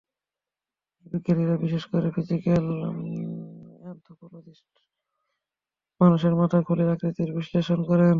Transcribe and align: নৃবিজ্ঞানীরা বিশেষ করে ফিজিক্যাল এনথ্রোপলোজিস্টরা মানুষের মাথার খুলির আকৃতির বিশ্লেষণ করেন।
নৃবিজ্ঞানীরা 0.99 1.55
বিশেষ 1.57 1.83
করে 1.85 2.07
ফিজিক্যাল 2.15 2.65
এনথ্রোপলোজিস্টরা 3.83 4.81
মানুষের 6.01 6.33
মাথার 6.35 6.61
খুলির 6.63 6.89
আকৃতির 6.89 7.29
বিশ্লেষণ 7.37 7.79
করেন। 7.83 8.09